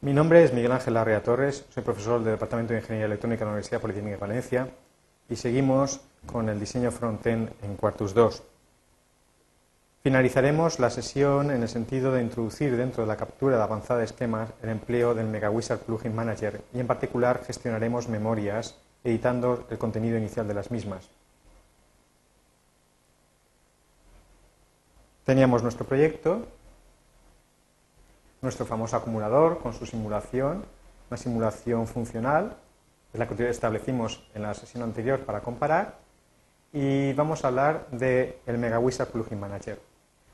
Mi 0.00 0.12
nombre 0.12 0.44
es 0.44 0.52
Miguel 0.52 0.70
Ángel 0.70 0.94
Larrea 0.94 1.24
Torres, 1.24 1.64
soy 1.70 1.82
profesor 1.82 2.22
del 2.22 2.34
Departamento 2.34 2.72
de 2.72 2.78
Ingeniería 2.78 3.06
Electrónica 3.06 3.40
de 3.40 3.46
la 3.46 3.50
Universidad 3.50 3.80
Politécnica 3.80 4.14
de 4.14 4.20
Valencia 4.20 4.68
y 5.28 5.34
seguimos 5.34 6.00
con 6.24 6.48
el 6.48 6.60
diseño 6.60 6.92
frontend 6.92 7.50
en 7.64 7.74
Quartus 7.74 8.14
2. 8.14 8.40
Finalizaremos 10.04 10.78
la 10.78 10.90
sesión 10.90 11.50
en 11.50 11.62
el 11.62 11.68
sentido 11.68 12.12
de 12.12 12.22
introducir 12.22 12.76
dentro 12.76 13.02
de 13.02 13.08
la 13.08 13.16
captura 13.16 13.56
de 13.56 13.62
avanzada 13.64 13.98
de 13.98 14.04
esquemas 14.04 14.50
el 14.62 14.68
empleo 14.68 15.16
del 15.16 15.26
MegaWizard 15.26 15.80
Plugin 15.80 16.14
Manager 16.14 16.60
y 16.72 16.78
en 16.78 16.86
particular 16.86 17.42
gestionaremos 17.44 18.08
memorias 18.08 18.78
editando 19.02 19.66
el 19.68 19.78
contenido 19.78 20.16
inicial 20.16 20.46
de 20.46 20.54
las 20.54 20.70
mismas. 20.70 21.10
Teníamos 25.24 25.64
nuestro 25.64 25.84
proyecto 25.84 26.46
nuestro 28.40 28.66
famoso 28.66 28.96
acumulador 28.96 29.58
con 29.58 29.72
su 29.72 29.86
simulación, 29.86 30.64
una 31.10 31.16
simulación 31.16 31.86
funcional, 31.86 32.56
es 33.12 33.18
la 33.18 33.26
que 33.26 33.48
establecimos 33.48 34.28
en 34.34 34.42
la 34.42 34.54
sesión 34.54 34.82
anterior 34.82 35.20
para 35.20 35.40
comparar, 35.40 35.98
y 36.72 37.12
vamos 37.14 37.44
a 37.44 37.48
hablar 37.48 37.86
del 37.90 38.36
el 38.46 38.58
MegaWizard 38.58 39.08
Plugin 39.08 39.40
Manager. 39.40 39.80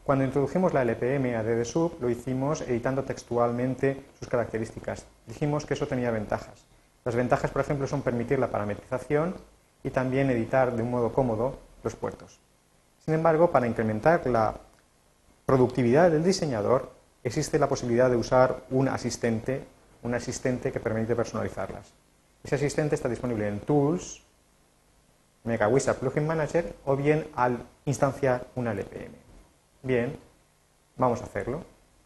Cuando 0.04 0.24
introdujimos 0.24 0.74
la 0.74 0.82
LPM 0.82 1.34
a 1.34 1.42
DDSUB, 1.42 2.00
lo 2.00 2.10
hicimos 2.10 2.60
editando 2.60 3.04
textualmente 3.04 4.04
sus 4.18 4.28
características. 4.28 5.06
Dijimos 5.26 5.64
que 5.64 5.74
eso 5.74 5.86
tenía 5.86 6.10
ventajas. 6.10 6.66
Las 7.04 7.14
ventajas, 7.14 7.50
por 7.50 7.62
ejemplo, 7.62 7.86
son 7.86 8.02
permitir 8.02 8.38
la 8.38 8.50
parametrización 8.50 9.34
y 9.82 9.90
también 9.90 10.30
editar 10.30 10.74
de 10.74 10.82
un 10.82 10.90
modo 10.90 11.12
cómodo 11.12 11.58
los 11.82 11.94
puertos. 11.94 12.40
Sin 13.04 13.14
embargo, 13.14 13.50
para 13.50 13.66
incrementar 13.66 14.26
la 14.26 14.54
productividad 15.46 16.10
del 16.10 16.24
diseñador, 16.24 16.90
existe 17.24 17.58
la 17.58 17.68
posibilidad 17.68 18.10
de 18.10 18.16
usar 18.16 18.62
un 18.70 18.88
asistente, 18.88 19.64
un 20.02 20.14
asistente 20.14 20.70
que 20.70 20.78
permite 20.78 21.16
personalizarlas. 21.16 21.92
Ese 22.44 22.56
asistente 22.56 22.94
está 22.94 23.08
disponible 23.08 23.48
en 23.48 23.60
Tools, 23.60 24.22
MegaWizard 25.44 25.96
Plugin 25.96 26.26
Manager 26.26 26.74
o 26.84 26.94
bien 26.96 27.26
al 27.34 27.58
instanciar 27.86 28.46
una 28.54 28.72
LPM. 28.72 29.14
Bien, 29.82 30.16
vamos 30.96 31.22
a 31.22 31.24
hacerlo. 31.24 31.62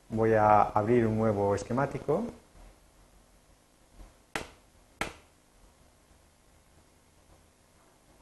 Voy 0.09 0.34
a 0.34 0.62
abrir 0.62 1.06
un 1.06 1.19
nuevo 1.19 1.55
esquemático. 1.55 2.25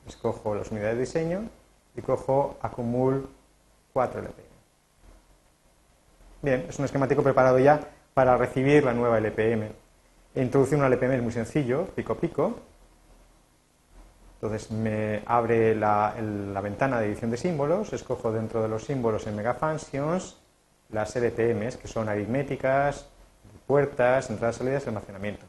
Escojo 0.08 0.54
las 0.54 0.70
unidades 0.70 0.94
de 0.94 1.00
diseño 1.00 1.50
y 1.94 2.00
cojo 2.00 2.56
Acumul 2.62 3.28
4 3.92 4.20
LPM. 4.20 4.55
Bien, 6.42 6.66
es 6.68 6.78
un 6.78 6.84
esquemático 6.84 7.22
preparado 7.22 7.58
ya 7.58 7.80
para 8.12 8.36
recibir 8.36 8.84
la 8.84 8.92
nueva 8.92 9.18
LPM. 9.18 9.70
Introducir 10.34 10.76
una 10.76 10.86
LPM 10.88 11.14
es 11.14 11.22
muy 11.22 11.32
sencillo, 11.32 11.86
pico 11.86 12.14
pico. 12.16 12.60
Entonces 14.34 14.70
me 14.70 15.22
abre 15.24 15.74
la, 15.74 16.14
ventana 16.62 17.00
de 17.00 17.06
edición 17.06 17.30
de 17.30 17.38
símbolos, 17.38 17.92
escojo 17.94 18.32
dentro 18.32 18.62
de 18.62 18.68
los 18.68 18.84
símbolos 18.84 19.26
en 19.26 19.34
Megafunctions 19.34 20.36
las 20.90 21.16
LPMs, 21.16 21.78
que 21.78 21.88
son 21.88 22.08
aritméticas, 22.08 23.08
puertas, 23.66 24.30
entradas, 24.30 24.56
salidas 24.56 24.84
y 24.84 24.88
almacenamiento. 24.88 25.46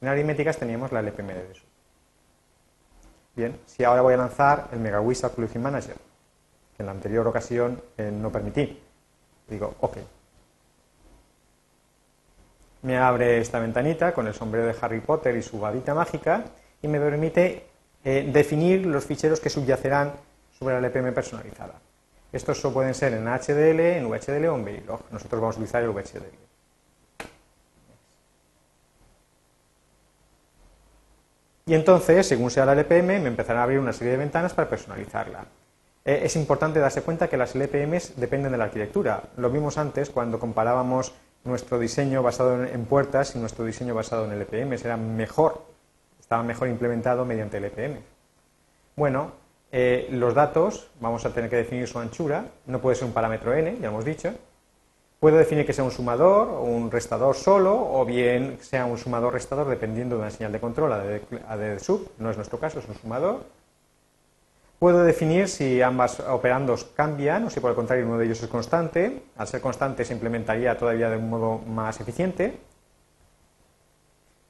En 0.00 0.08
aritméticas 0.08 0.56
teníamos 0.56 0.92
la 0.92 1.00
LPM 1.00 1.34
de 1.34 1.50
eso. 1.50 1.64
Bien, 3.34 3.58
si 3.66 3.84
ahora 3.84 4.02
voy 4.02 4.14
a 4.14 4.18
lanzar 4.18 4.68
el 4.72 4.78
MegaWizard 4.78 5.32
Plugin 5.32 5.62
Manager, 5.62 5.96
que 6.76 6.82
en 6.82 6.86
la 6.86 6.92
anterior 6.92 7.26
ocasión 7.26 7.82
eh, 7.96 8.10
no 8.10 8.30
permití, 8.32 8.80
digo, 9.48 9.74
OK, 9.80 9.98
me 12.82 12.96
abre 12.96 13.38
esta 13.38 13.58
ventanita 13.58 14.12
con 14.12 14.26
el 14.26 14.34
sombrero 14.34 14.66
de 14.66 14.74
Harry 14.80 15.00
Potter 15.00 15.36
y 15.36 15.42
su 15.42 15.58
varita 15.58 15.94
mágica 15.94 16.44
y 16.80 16.88
me 16.88 17.00
permite 17.00 17.66
eh, 18.04 18.28
definir 18.32 18.86
los 18.86 19.04
ficheros 19.04 19.40
que 19.40 19.50
subyacerán 19.50 20.12
sobre 20.58 20.80
la 20.80 20.86
LPM 20.86 21.12
personalizada. 21.12 21.74
Estos 22.32 22.60
pueden 22.72 22.94
ser 22.94 23.14
en 23.14 23.24
HDL, 23.26 23.80
en 23.80 24.08
VHDL 24.08 24.46
o 24.46 24.56
en 24.56 24.64
Verilog. 24.64 25.00
Nosotros 25.10 25.40
vamos 25.40 25.56
a 25.56 25.58
utilizar 25.58 25.82
el 25.82 25.90
VHDL. 25.90 26.48
Y 31.66 31.74
entonces, 31.74 32.26
según 32.26 32.50
sea 32.50 32.64
la 32.64 32.72
LPM, 32.72 33.20
me 33.20 33.28
empezarán 33.28 33.60
a 33.60 33.64
abrir 33.64 33.78
una 33.78 33.92
serie 33.92 34.12
de 34.12 34.18
ventanas 34.18 34.54
para 34.54 34.70
personalizarla. 34.70 35.44
Eh, 36.04 36.20
es 36.24 36.36
importante 36.36 36.80
darse 36.80 37.02
cuenta 37.02 37.28
que 37.28 37.36
las 37.36 37.54
LPMs 37.54 38.18
dependen 38.18 38.52
de 38.52 38.58
la 38.58 38.64
arquitectura. 38.64 39.22
Lo 39.36 39.50
vimos 39.50 39.76
antes 39.76 40.08
cuando 40.08 40.38
comparábamos 40.38 41.12
nuestro 41.44 41.78
diseño 41.78 42.22
basado 42.22 42.64
en, 42.64 42.84
puertas 42.84 43.34
y 43.34 43.38
nuestro 43.38 43.64
diseño 43.64 43.94
basado 43.94 44.24
en 44.24 44.32
LPM. 44.32 44.72
Era 44.74 44.96
mejor, 44.96 45.62
estaba 46.20 46.42
mejor 46.42 46.68
implementado 46.68 47.24
mediante 47.24 47.58
LPM. 47.58 47.98
Bueno, 48.96 49.32
eh, 49.70 50.08
los 50.10 50.34
datos, 50.34 50.90
vamos 51.00 51.24
a 51.24 51.32
tener 51.32 51.50
que 51.50 51.56
definir 51.56 51.86
su 51.86 51.98
anchura, 51.98 52.46
no 52.66 52.80
puede 52.80 52.96
ser 52.96 53.06
un 53.06 53.12
parámetro 53.12 53.54
n, 53.54 53.78
ya 53.80 53.88
hemos 53.88 54.04
dicho. 54.04 54.32
Puedo 55.20 55.36
definir 55.36 55.66
que 55.66 55.72
sea 55.72 55.84
un 55.84 55.90
sumador 55.90 56.48
o 56.48 56.62
un 56.62 56.90
restador 56.90 57.34
solo, 57.34 57.74
o 57.74 58.04
bien 58.04 58.58
sea 58.60 58.86
un 58.86 58.98
sumador-restador 58.98 59.68
dependiendo 59.68 60.14
de 60.14 60.22
una 60.22 60.30
señal 60.30 60.52
de 60.52 60.60
control, 60.60 60.92
a 60.92 61.56
de 61.56 61.78
sub, 61.80 62.10
no 62.18 62.30
es 62.30 62.36
nuestro 62.36 62.60
caso, 62.60 62.78
es 62.78 62.88
un 62.88 62.94
sumador. 62.94 63.57
Puedo 64.78 65.02
definir 65.02 65.48
si 65.48 65.82
ambas 65.82 66.20
operandos 66.20 66.84
cambian 66.84 67.44
o 67.44 67.50
si 67.50 67.58
por 67.58 67.70
el 67.70 67.76
contrario 67.76 68.06
uno 68.06 68.16
de 68.16 68.26
ellos 68.26 68.40
es 68.42 68.48
constante. 68.48 69.24
Al 69.36 69.48
ser 69.48 69.60
constante 69.60 70.04
se 70.04 70.12
implementaría 70.12 70.78
todavía 70.78 71.10
de 71.10 71.16
un 71.16 71.28
modo 71.28 71.58
más 71.58 72.00
eficiente. 72.00 72.58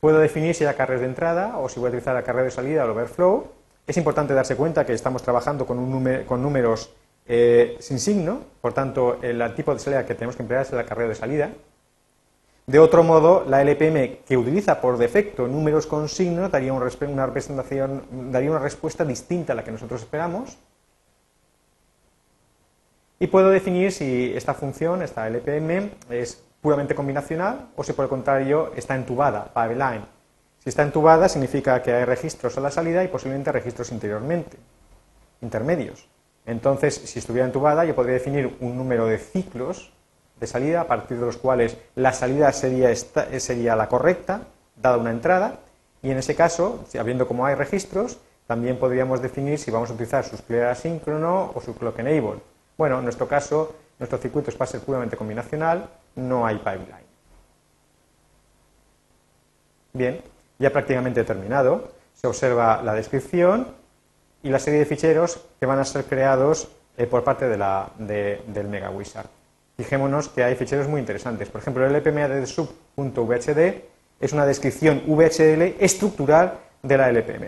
Puedo 0.01 0.19
definir 0.19 0.55
si 0.55 0.65
hay 0.65 0.71
acarreos 0.71 1.01
de 1.01 1.07
entrada 1.07 1.57
o 1.57 1.69
si 1.71 1.81
voy 1.81 1.87
a 1.87 1.91
utilizar 1.91 2.15
acarreo 2.15 2.45
de 2.45 2.51
salida 2.51 2.85
o 2.85 2.91
overflow. 2.91 3.49
Es 3.87 3.97
importante 3.97 4.35
darse 4.35 4.55
cuenta 4.55 4.85
que 4.85 4.93
estamos 4.93 5.23
trabajando 5.23 5.67
con, 5.67 5.79
un 5.79 6.25
con 6.27 6.43
números 6.43 6.93
eh, 7.27 7.77
sin 7.81 7.99
signo, 7.99 8.43
por 8.61 8.75
tanto 8.75 9.19
el 9.23 9.55
tipo 9.55 9.73
de 9.73 9.81
salida 9.81 10.05
que 10.05 10.15
tenemos 10.15 10.37
que 10.37 10.43
emplear 10.43 10.63
es 10.63 10.73
el 10.73 10.79
acarreo 10.79 11.09
de 11.09 11.15
salida. 11.15 11.51
De 12.69 12.79
otro 12.79 13.03
modo, 13.03 13.47
la 13.49 13.63
LPM 13.63 14.19
que 14.27 14.37
utiliza 14.37 14.79
por 14.79 14.99
defecto 14.99 15.49
números 15.49 15.87
con 15.87 16.07
signo 16.07 16.51
daría 16.51 16.75
una 16.75 16.85
representación, 17.25 18.31
daría 18.31 18.51
una 18.51 18.59
respuesta 18.59 19.07
distinta 19.07 19.55
a 19.55 19.57
la 19.57 19.65
que 19.65 19.71
nosotros 19.71 20.03
esperamos. 20.03 20.59
Y 23.19 23.29
puedo 23.29 23.49
definir 23.49 23.91
si 23.91 24.35
esta 24.37 24.53
función, 24.53 25.01
esta 25.01 25.27
LPM, 25.29 25.93
es 26.11 26.45
puramente 26.61 26.95
combinacional 26.95 27.71
o 27.75 27.83
si 27.83 27.95
por 27.95 28.05
el 28.05 28.11
contrario 28.11 28.71
está 28.77 28.95
entubada, 28.95 29.47
pipeline. 29.47 30.05
Si 30.59 30.69
está 30.69 30.83
entubada 30.83 31.27
significa 31.31 31.81
que 31.81 31.95
hay 31.95 32.05
registros 32.05 32.59
a 32.59 32.61
la 32.61 32.71
salida 32.71 33.03
y 33.03 33.09
posiblemente 33.09 33.51
registros 33.51 33.91
interiormente, 33.93 34.59
intermedios. 35.41 36.07
Entonces, 36.45 36.97
si 36.97 37.19
estuviera 37.19 37.47
entubada, 37.47 37.87
yo 37.87 37.95
podría 37.95 38.13
definir 38.13 38.59
un 38.61 38.77
número 38.77 39.07
de 39.07 39.17
ciclos 39.17 39.91
de 40.39 40.47
salida, 40.47 40.83
a 40.83 40.87
partir 40.87 41.19
de 41.19 41.27
los 41.27 41.37
cuales 41.37 41.77
la 41.95 42.13
salida 42.13 42.53
sería, 42.53 42.95
sería 42.95 43.77
la 43.77 43.89
correcta, 43.89 44.43
dada 44.77 44.97
una 44.97 45.11
entrada, 45.11 45.59
y 46.03 46.11
en 46.11 46.19
ese 46.19 46.35
caso, 46.35 46.85
habiendo 46.99 47.27
como 47.27 47.47
hay 47.47 47.55
registros, 47.55 48.19
también 48.47 48.79
podríamos 48.79 49.21
definir 49.21 49.59
si 49.59 49.71
vamos 49.71 49.91
a 49.91 49.93
utilizar 49.93 50.25
su 50.25 50.37
clear 50.45 50.71
asíncrono 50.71 51.53
o 51.55 51.61
su 51.61 51.75
clock 51.75 51.99
enable. 51.99 52.41
Bueno, 52.77 52.99
en 52.99 53.05
nuestro 53.05 53.27
caso, 53.29 53.75
nuestro 53.99 54.19
circuito 54.19 54.51
es 54.51 54.71
ser 54.71 54.81
puramente 54.81 55.17
combinacional, 55.17 55.89
no 56.17 56.47
hay 56.47 56.57
pipeline. 56.57 57.09
Bien, 59.93 60.23
ya 60.59 60.71
prácticamente 60.71 61.25
terminado. 61.25 61.93
Se 62.15 62.27
observa 62.27 62.83
la 62.83 62.95
descripción 62.95 63.69
y 64.43 64.51
la 64.51 64.59
serie 64.59 64.81
de 64.81 64.87
ficheros 64.87 65.45
que 65.59 65.67
van 65.67 65.79
a 65.79 65.85
ser 65.85 66.05
creados 66.05 66.69
eh, 66.97 67.07
por 67.07 67.25
parte 67.25 67.49
de 67.49 67.57
la, 67.57 67.91
del 67.99 68.69
MegaWizard. 68.69 69.38
Fijémonos 69.79 70.29
que 70.29 70.43
hay 70.43 70.57
ficheros 70.57 70.89
muy 70.89 70.99
interesantes. 70.99 71.49
Por 71.51 71.61
ejemplo, 71.61 71.87
el 71.87 71.95
LPMA 71.95 72.27
de 72.27 72.45
sub.vhd 72.49 73.75
es 74.19 74.33
una 74.33 74.45
descripción 74.45 75.05
VHDL 75.07 75.77
estructural 75.79 76.59
de 76.83 76.99
la 76.99 77.09
LPM. 77.11 77.47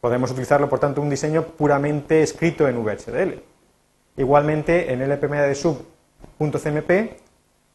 Podemos 0.00 0.30
utilizarlo, 0.30 0.68
por 0.68 0.78
tanto, 0.78 1.02
un 1.02 1.10
diseño 1.10 1.42
puramente 1.42 2.22
escrito 2.22 2.68
en 2.68 2.80
VHDL. 2.80 3.42
Igualmente, 4.16 4.92
en 4.92 5.02
LPMA 5.02 5.42
de 5.42 5.56
sub.cmp 5.56 6.90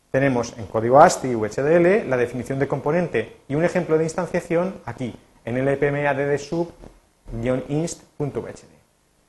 tenemos 0.10 0.58
en 0.58 0.68
código 0.68 1.02
ASCII 1.02 1.36
VHDL 1.36 2.10
la 2.10 2.16
definición 2.16 2.60
de 2.60 2.70
componente 2.70 3.42
y 3.50 3.56
un 3.56 3.66
ejemplo 3.66 3.98
de 3.98 4.06
instanciación 4.06 4.76
aquí, 4.86 5.14
en 5.44 5.58
lpmadd 5.66 6.38
sub-inst.vhd. 6.38 7.66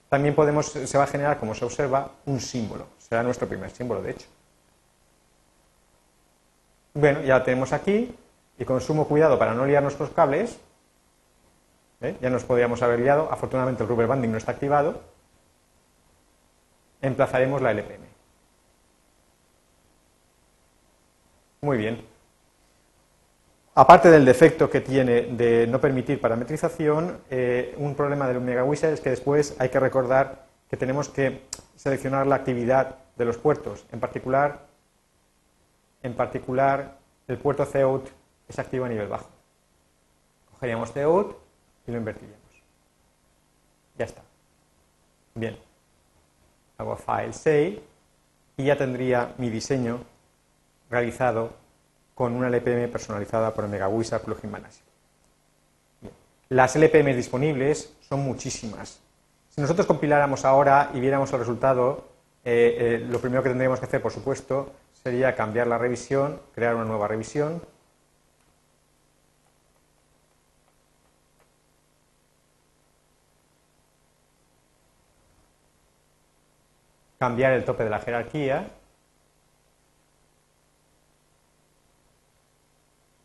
También 0.09 0.37
podemos, 0.37 0.67
se 0.67 0.99
va 0.99 1.03
a 1.03 1.09
generar, 1.09 1.41
como 1.41 1.57
se 1.57 1.65
observa, 1.65 2.13
un 2.27 2.41
símbolo. 2.41 2.87
Será 2.99 3.25
nuestro 3.25 3.49
primer 3.49 3.71
símbolo, 3.71 4.01
de 4.03 4.13
hecho. 4.13 4.36
Bueno, 6.97 7.21
ya 7.21 7.39
lo 7.39 7.45
tenemos 7.45 7.75
aquí 7.75 8.17
y 8.59 8.65
con 8.65 8.81
sumo 8.81 9.07
cuidado 9.07 9.39
para 9.39 9.53
no 9.53 9.67
liar 9.67 9.83
nuestros 9.83 10.09
cables, 10.13 10.59
¿eh? 12.01 12.17
ya 12.23 12.31
nos 12.31 12.45
podríamos 12.45 12.81
haber 12.81 13.01
liado, 13.01 13.31
afortunadamente 13.31 13.83
el 13.83 13.89
rubber 13.91 14.07
banding 14.07 14.33
no 14.33 14.39
está 14.39 14.53
activado, 14.53 15.03
emplazaremos 17.03 17.61
la 17.61 17.73
LPM. 17.73 18.03
Muy 21.61 21.77
bien. 21.77 22.03
Aparte 23.75 24.11
del 24.11 24.25
defecto 24.25 24.71
que 24.71 24.81
tiene 24.81 25.21
de 25.21 25.67
no 25.67 25.79
permitir 25.79 26.19
parametrización, 26.19 27.19
eh, 27.29 27.75
un 27.77 27.95
problema 27.95 28.27
del 28.27 28.41
MegaWizard 28.41 28.95
es 28.95 29.03
que 29.03 29.11
después 29.11 29.55
hay 29.59 29.69
que 29.69 29.81
recordar 29.81 30.47
que 30.71 30.79
tenemos 30.79 31.11
que 31.11 31.43
seleccionar 31.77 32.27
la 32.27 32.37
actividad 32.37 32.97
de 33.17 33.27
los 33.27 33.37
puertos. 33.37 33.85
En 33.93 34.01
particular, 34.01 34.66
en 36.07 36.15
particular 36.15 36.99
el 37.29 37.39
puerto 37.39 37.67
cout 37.71 38.09
es 38.49 38.59
activo 38.59 38.85
a 38.85 38.89
nivel 38.89 39.09
bajo. 39.09 39.29
Cogeríamos 40.53 40.93
cout 40.93 41.37
y 41.87 41.91
lo 41.91 41.99
invertiríamos. 41.99 42.41
Ya 43.99 44.05
está. 44.05 44.23
Bien. 45.35 45.59
Hago 46.79 46.97
file 46.97 47.33
save 47.33 47.83
y 48.57 48.65
ya 48.65 48.77
tendría 48.77 49.35
mi 49.39 49.51
diseño 49.51 50.01
realizado 50.91 51.51
con 52.15 52.35
una 52.35 52.49
LPM 52.49 52.89
personalizada 52.91 53.53
por 53.53 53.69
MegaWizard 53.69 54.23
Plugin 54.23 54.51
Manager. 54.51 54.85
Las 56.49 56.77
LPM 56.77 57.15
disponibles 57.15 57.93
son 58.01 58.21
muchísimas. 58.21 59.01
Si 59.51 59.61
nosotros 59.61 59.87
compiláramos 59.87 60.45
ahora 60.45 60.91
y 60.95 61.01
viéramos 61.01 61.33
el 61.33 61.41
resultado, 61.41 62.05
eh, 62.45 62.77
eh, 62.79 63.07
lo 63.09 63.19
primero 63.19 63.43
que 63.43 63.49
tendríamos 63.49 63.81
que 63.81 63.87
hacer, 63.87 64.01
por 64.01 64.13
supuesto, 64.13 64.73
sería 65.07 65.37
cambiar 65.37 65.69
la 65.69 65.79
revisión, 65.79 66.41
crear 66.53 66.75
una 66.75 66.85
nueva 66.85 67.07
revisión. 67.07 67.63
Cambiar 77.21 77.53
el 77.53 77.65
tope 77.65 77.85
de 77.85 77.91
la 77.91 78.01
jerarquía 78.01 78.69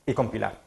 y 0.05 0.13
compilar. 0.13 0.59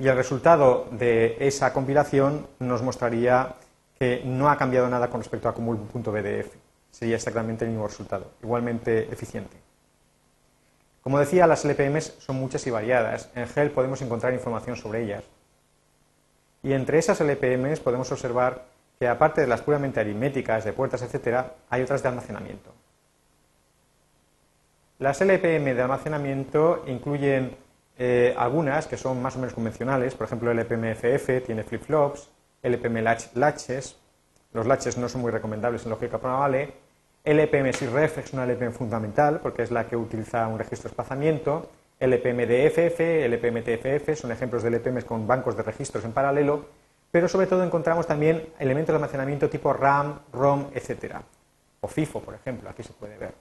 Y 0.00 0.08
el 0.08 0.16
resultado 0.16 0.88
de 0.90 1.36
esa 1.38 1.72
compilación 1.72 2.48
nos 2.58 2.82
mostraría 2.82 3.54
que 3.96 4.22
no 4.24 4.50
ha 4.50 4.58
cambiado 4.58 4.88
nada 4.88 5.08
con 5.10 5.20
respecto 5.20 5.48
a 5.48 5.54
cumul.bdf. 5.54 6.56
Sería 6.90 7.14
exactamente 7.14 7.64
el 7.64 7.70
mismo 7.70 7.86
resultado, 7.86 8.32
igualmente 8.42 9.04
eficiente. 9.12 9.67
Como 11.08 11.20
decía, 11.20 11.46
las 11.46 11.64
LPMs 11.64 12.16
son 12.18 12.36
muchas 12.36 12.66
y 12.66 12.70
variadas. 12.70 13.30
En 13.34 13.48
GEL 13.48 13.70
podemos 13.70 14.02
encontrar 14.02 14.34
información 14.34 14.76
sobre 14.76 15.04
ellas. 15.04 15.24
Y 16.62 16.74
entre 16.74 16.98
esas 16.98 17.18
LPMs 17.22 17.80
podemos 17.80 18.12
observar 18.12 18.66
que 18.98 19.08
aparte 19.08 19.40
de 19.40 19.46
las 19.46 19.62
puramente 19.62 20.00
aritméticas, 20.00 20.66
de 20.66 20.74
puertas, 20.74 21.00
etc., 21.00 21.46
hay 21.70 21.80
otras 21.80 22.02
de 22.02 22.10
almacenamiento. 22.10 22.74
Las 24.98 25.18
LPM 25.22 25.74
de 25.74 25.80
almacenamiento 25.80 26.84
incluyen 26.86 27.56
eh, 27.96 28.34
algunas 28.36 28.86
que 28.86 28.98
son 28.98 29.22
más 29.22 29.34
o 29.36 29.38
menos 29.38 29.54
convencionales, 29.54 30.14
por 30.14 30.26
ejemplo, 30.26 30.50
el 30.50 30.58
LPMFF 30.58 31.42
tiene 31.46 31.64
flip-flops, 31.64 32.28
LPM 32.62 33.02
latches, 33.32 33.96
los 34.52 34.66
latches 34.66 34.98
no 34.98 35.08
son 35.08 35.22
muy 35.22 35.30
recomendables 35.30 35.84
en 35.84 35.90
lógica 35.90 36.18
programable, 36.18 36.74
LPM 37.28 37.74
SIRREF 37.74 38.18
es 38.18 38.32
una 38.32 38.44
LPM 38.44 38.72
fundamental 38.72 39.40
porque 39.40 39.62
es 39.62 39.70
la 39.70 39.86
que 39.86 39.98
utiliza 39.98 40.48
un 40.48 40.58
registro 40.58 40.88
de 40.88 40.92
espaciamiento, 40.92 41.68
LPM 42.00 42.46
DFF, 42.46 43.00
LPM 43.00 43.62
TFF 43.62 44.18
son 44.18 44.32
ejemplos 44.32 44.62
de 44.62 44.70
LPMs 44.70 45.04
con 45.04 45.26
bancos 45.26 45.54
de 45.54 45.62
registros 45.62 46.06
en 46.06 46.12
paralelo, 46.12 46.64
pero 47.10 47.28
sobre 47.28 47.46
todo 47.46 47.62
encontramos 47.62 48.06
también 48.06 48.48
elementos 48.58 48.94
de 48.94 48.96
almacenamiento 48.96 49.50
tipo 49.50 49.74
RAM, 49.74 50.20
ROM, 50.32 50.68
etc. 50.74 51.16
O 51.82 51.88
FIFO, 51.88 52.22
por 52.22 52.34
ejemplo, 52.34 52.70
aquí 52.70 52.82
se 52.82 52.94
puede 52.94 53.18
ver. 53.18 53.34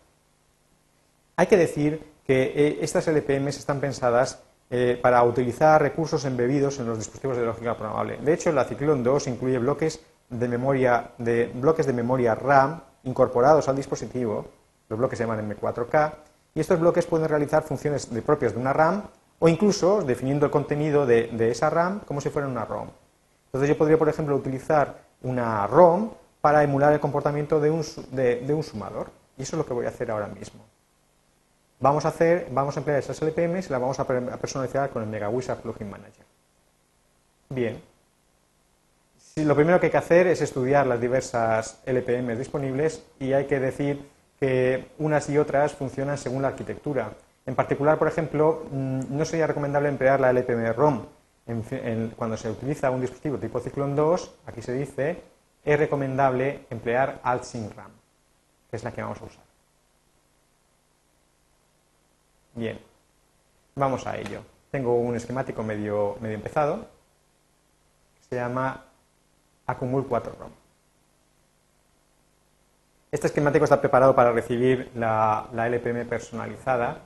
Hay 1.37 1.47
que 1.47 1.55
decir 1.55 2.03
que 2.25 2.43
eh, 2.43 2.79
estas 2.81 3.07
LPMs 3.07 3.57
están 3.57 3.79
pensadas 3.79 4.43
eh, 4.69 4.99
para 5.01 5.23
utilizar 5.23 5.81
recursos 5.81 6.25
embebidos 6.25 6.77
en 6.79 6.87
los 6.87 6.97
dispositivos 6.97 7.37
de 7.37 7.45
lógica 7.45 7.77
programable. 7.77 8.17
De 8.17 8.33
hecho, 8.33 8.51
la 8.51 8.65
Ciclón 8.65 9.01
2 9.01 9.27
incluye 9.27 9.59
bloques 9.59 10.01
de 10.29 10.47
memoria, 10.49 11.11
de, 11.17 11.49
bloques 11.55 11.85
de 11.85 11.93
memoria 11.93 12.35
RAM 12.35 12.81
incorporados 13.07 13.67
al 13.67 13.75
dispositivo, 13.75 14.45
los 14.89 14.99
bloques 14.99 15.17
se 15.17 15.25
llaman 15.25 15.49
M4K, 15.49 16.13
y 16.53 16.59
estos 16.59 16.79
bloques 16.79 17.05
pueden 17.05 17.27
realizar 17.27 17.63
funciones 17.63 18.07
propias 18.25 18.53
de 18.53 18.59
una 18.59 18.73
RAM 18.73 19.03
o 19.39 19.47
incluso 19.47 20.01
definiendo 20.03 20.45
el 20.45 20.51
contenido 20.51 21.05
de, 21.05 21.49
esa 21.49 21.69
RAM 21.69 22.01
como 22.01 22.21
si 22.21 22.29
fuera 22.29 22.47
una 22.47 22.65
ROM. 22.65 22.89
Entonces 23.47 23.69
yo 23.69 23.77
podría, 23.77 23.97
por 23.97 24.09
ejemplo, 24.09 24.35
utilizar 24.35 24.95
una 25.21 25.65
ROM 25.67 26.11
para 26.41 26.63
emular 26.63 26.93
el 26.93 26.99
comportamiento 26.99 27.59
de 27.59 27.69
un, 27.69 27.83
de 28.11 28.53
un 28.53 28.63
sumador. 28.63 29.09
Y 29.37 29.43
eso 29.43 29.55
es 29.55 29.57
lo 29.59 29.65
que 29.65 29.73
voy 29.73 29.85
a 29.85 29.89
hacer 29.89 30.09
ahora 30.09 30.27
mismo. 30.27 30.63
Vamos 31.79 32.05
a, 32.05 32.07
hacer, 32.07 32.47
vamos 32.51 32.75
a 32.75 32.79
emplear 32.79 32.99
esas 32.99 33.21
LPMs 33.21 33.67
y 33.67 33.69
las 33.69 33.79
vamos 33.79 33.99
a 33.99 34.07
personalizar 34.07 34.89
con 34.89 35.03
el 35.03 35.09
MegaWizard 35.09 35.59
Plugin 35.59 35.89
Manager. 35.89 36.25
Bien. 37.49 37.81
Lo 39.45 39.55
primero 39.55 39.79
que 39.79 39.87
hay 39.87 39.91
que 39.91 39.97
hacer 39.97 40.27
es 40.27 40.41
estudiar 40.41 40.87
las 40.87 40.99
diversas 40.99 41.79
LPMs 41.85 42.37
disponibles 42.37 43.03
y 43.19 43.33
hay 43.33 43.45
que 43.45 43.59
decir 43.59 44.09
que 44.39 44.89
unas 44.99 45.29
y 45.29 45.37
otras 45.37 45.73
funcionan 45.73 46.17
según 46.17 46.41
la 46.41 46.49
arquitectura. 46.49 47.13
En 47.45 47.55
particular, 47.55 47.97
por 47.97 48.07
ejemplo, 48.07 48.65
mm, 48.71 49.01
no 49.09 49.25
sería 49.25 49.47
recomendable 49.47 49.89
emplear 49.89 50.19
la 50.19 50.29
LPM 50.31 50.73
ROM. 50.73 51.05
cuando 52.17 52.35
se 52.35 52.49
utiliza 52.49 52.91
un 52.91 52.99
dispositivo 52.99 53.37
tipo 53.37 53.61
Cyclone 53.61 53.95
2, 53.95 54.35
aquí 54.47 54.61
se 54.61 54.73
dice, 54.73 55.23
es 55.63 55.79
recomendable 55.79 56.65
emplear 56.69 57.21
AltSync 57.23 57.73
RAM, 57.73 57.91
que 58.69 58.75
es 58.75 58.83
la 58.83 58.91
que 58.91 59.01
vamos 59.01 59.21
a 59.21 59.25
usar. 59.25 59.43
Bien, 62.53 62.77
vamos 63.75 64.05
a 64.07 64.17
ello. 64.17 64.41
Tengo 64.71 64.95
un 64.99 65.15
esquemático 65.15 65.63
medio, 65.63 66.17
medio 66.19 66.35
empezado 66.35 66.97
se 68.29 68.35
llama 68.35 68.83
Acumul 69.67 70.07
4ROM. 70.07 70.49
Este 73.11 73.27
esquemático 73.27 73.63
está 73.63 73.79
preparado 73.79 74.15
para 74.15 74.31
recibir 74.31 74.91
la, 74.95 75.49
LPM 75.53 76.05
personalizada. 76.05 77.03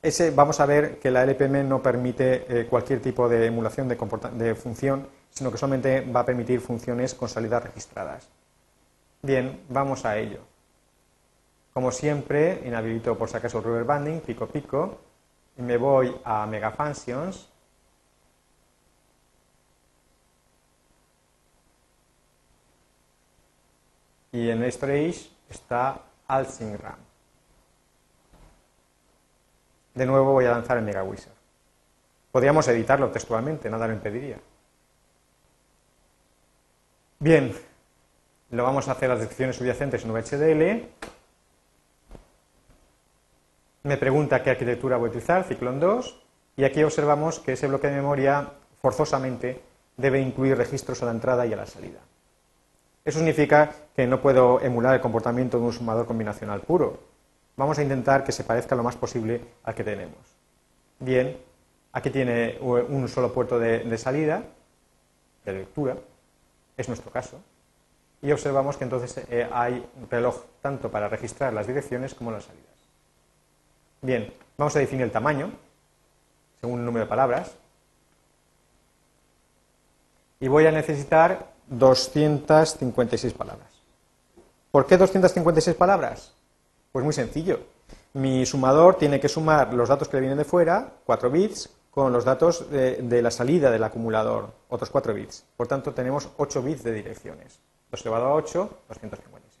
Ese, 0.00 0.30
vamos 0.30 0.60
a 0.60 0.66
ver 0.66 0.98
que 0.98 1.10
la 1.10 1.22
LPM 1.22 1.68
no 1.68 1.82
permite 1.82 2.44
eh, 2.48 2.66
cualquier 2.66 3.00
tipo 3.00 3.28
de 3.28 3.46
emulación 3.46 3.88
de, 3.88 3.96
de 4.34 4.54
función, 4.54 5.08
sino 5.30 5.50
que 5.50 5.58
solamente 5.58 6.00
va 6.00 6.20
a 6.20 6.26
permitir 6.26 6.60
funciones 6.60 7.14
con 7.14 7.28
salidas 7.28 7.62
registradas. 7.62 8.28
Bien, 9.22 9.60
vamos 9.68 10.04
a 10.04 10.16
ello. 10.18 10.40
Como 11.72 11.90
siempre, 11.90 12.62
inhabilito 12.64 13.16
por 13.16 13.28
si 13.28 13.36
acaso 13.36 13.58
el 13.58 13.64
rubber 13.64 13.84
banding, 13.84 14.20
pico 14.20 14.46
pico, 14.46 14.98
y 15.56 15.62
me 15.62 15.76
voy 15.76 16.14
a 16.24 16.46
Mega 16.46 16.70
Functions. 16.70 17.48
Y 24.32 24.50
en 24.50 24.62
Stage 24.64 25.30
está 25.48 26.00
AltSync 26.26 26.80
RAM. 26.80 26.98
De 29.94 30.06
nuevo 30.06 30.32
voy 30.32 30.46
a 30.46 30.52
lanzar 30.52 30.78
el 30.78 30.84
Mega 30.84 31.04
Wizard. 31.04 31.34
Podríamos 32.30 32.66
editarlo 32.68 33.10
textualmente, 33.10 33.68
nada 33.68 33.86
lo 33.86 33.92
impediría. 33.92 34.38
Bien, 37.18 37.54
lo 38.50 38.64
vamos 38.64 38.88
a 38.88 38.92
hacer 38.92 39.10
las 39.10 39.18
descripciones 39.18 39.56
subyacentes 39.56 40.04
en 40.04 40.12
VHDL 40.12 40.88
me 43.84 43.96
pregunta 43.96 44.42
qué 44.42 44.50
arquitectura 44.50 44.96
voy 44.96 45.08
a 45.08 45.10
utilizar, 45.10 45.44
Ciclón 45.44 45.80
2, 45.80 46.22
y 46.56 46.64
aquí 46.64 46.84
observamos 46.84 47.40
que 47.40 47.54
ese 47.54 47.66
bloque 47.66 47.88
de 47.88 47.96
memoria 47.96 48.52
forzosamente 48.80 49.60
debe 49.96 50.20
incluir 50.20 50.56
registros 50.56 51.02
a 51.02 51.06
la 51.06 51.10
entrada 51.10 51.46
y 51.46 51.52
a 51.52 51.56
la 51.56 51.66
salida. 51.66 51.98
Eso 53.04 53.18
significa 53.18 53.72
que 53.96 54.06
no 54.06 54.20
puedo 54.20 54.60
emular 54.60 54.94
el 54.94 55.00
comportamiento 55.00 55.58
de 55.58 55.64
un 55.64 55.72
sumador 55.72 56.06
combinacional 56.06 56.60
puro. 56.60 57.00
Vamos 57.56 57.78
a 57.78 57.82
intentar 57.82 58.22
que 58.24 58.32
se 58.32 58.44
parezca 58.44 58.76
lo 58.76 58.82
más 58.82 58.96
posible 58.96 59.40
al 59.64 59.74
que 59.74 59.84
tenemos. 59.84 60.18
Bien, 61.00 61.36
aquí 61.92 62.10
tiene 62.10 62.58
un 62.60 63.08
solo 63.08 63.32
puerto 63.32 63.58
de, 63.58 63.98
salida, 63.98 64.44
de 65.44 65.52
lectura, 65.52 65.96
es 66.76 66.88
nuestro 66.88 67.10
caso, 67.10 67.40
y 68.22 68.30
observamos 68.30 68.76
que 68.76 68.84
entonces 68.84 69.24
eh, 69.28 69.48
hay 69.52 69.84
un 70.00 70.08
reloj 70.08 70.44
tanto 70.60 70.90
para 70.90 71.08
registrar 71.08 71.52
las 71.52 71.66
direcciones 71.66 72.14
como 72.14 72.30
las 72.30 72.44
salidas. 72.44 72.70
Bien, 74.00 74.32
vamos 74.56 74.74
a 74.76 74.78
definir 74.78 75.04
el 75.04 75.10
tamaño, 75.10 75.50
según 76.60 76.80
el 76.80 76.86
número 76.86 77.04
de 77.04 77.08
palabras. 77.08 77.56
Y 80.38 80.48
voy 80.48 80.66
a 80.66 80.72
necesitar 80.72 81.51
256 81.78 83.32
palabras. 83.34 83.68
¿Por 84.70 84.86
qué 84.86 84.96
256 84.96 85.76
palabras? 85.76 86.32
Pues 86.92 87.04
muy 87.04 87.12
sencillo. 87.12 87.60
Mi 88.14 88.44
sumador 88.46 88.96
tiene 88.96 89.20
que 89.20 89.28
sumar 89.28 89.72
los 89.72 89.88
datos 89.88 90.08
que 90.08 90.16
le 90.16 90.22
vienen 90.22 90.38
de 90.38 90.44
fuera, 90.44 90.92
4 91.06 91.30
bits, 91.30 91.70
con 91.90 92.12
los 92.12 92.24
datos 92.24 92.70
de, 92.70 93.22
la 93.22 93.30
salida 93.30 93.70
del 93.70 93.84
acumulador, 93.84 94.50
otros 94.70 94.90
4 94.90 95.12
bits. 95.12 95.44
Por 95.56 95.66
tanto, 95.66 95.92
tenemos 95.92 96.30
8 96.38 96.62
bits 96.62 96.82
de 96.82 96.92
direcciones. 96.92 97.60
2 97.90 98.00
elevado 98.02 98.26
a 98.26 98.34
8, 98.34 98.70
256. 98.88 99.60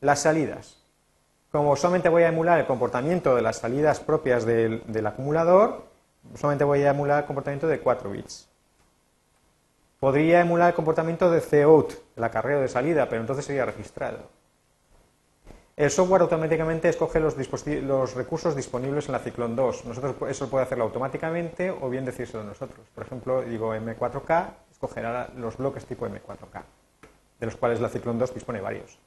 Las 0.00 0.20
salidas. 0.20 0.78
Como 1.50 1.74
solamente 1.74 2.08
voy 2.08 2.22
a 2.22 2.28
emular 2.28 2.60
el 2.60 2.66
comportamiento 2.66 3.34
de 3.34 3.42
las 3.42 3.58
salidas 3.58 3.98
propias 3.98 4.44
del, 4.44 5.06
acumulador, 5.06 5.86
solamente 6.34 6.64
voy 6.64 6.82
a 6.82 6.90
emular 6.90 7.20
el 7.20 7.26
comportamiento 7.26 7.66
de 7.66 7.80
4 7.80 8.10
bits. 8.10 8.48
Podría 10.00 10.40
emular 10.40 10.68
el 10.68 10.74
comportamiento 10.74 11.30
de 11.30 11.40
cout, 11.40 11.94
el 12.16 12.24
acarreo 12.24 12.60
de 12.60 12.68
salida, 12.68 13.08
pero 13.08 13.22
entonces 13.22 13.44
sería 13.44 13.64
registrado. 13.64 14.28
El 15.76 15.90
software 15.90 16.22
automáticamente 16.22 16.88
escoge 16.88 17.20
los, 17.20 18.14
recursos 18.14 18.56
disponibles 18.56 19.06
en 19.06 19.12
la 19.12 19.18
Ciclón 19.18 19.54
2. 19.56 19.84
Nosotros 19.84 20.16
eso 20.30 20.48
puede 20.48 20.64
hacerlo 20.64 20.84
automáticamente 20.84 21.70
o 21.70 21.90
bien 21.90 22.06
decírselo 22.06 22.44
nosotros. 22.44 22.86
Por 22.94 23.04
ejemplo, 23.04 23.42
digo 23.42 23.74
M4K, 23.74 24.54
escogerá 24.72 25.30
los 25.36 25.56
bloques 25.58 25.84
tipo 25.84 26.06
M4K, 26.06 26.62
de 27.40 27.46
los 27.46 27.56
cuales 27.56 27.80
la 27.80 27.90
Ciclón 27.90 28.18
2 28.18 28.34
dispone 28.34 28.60
varios. 28.62 28.98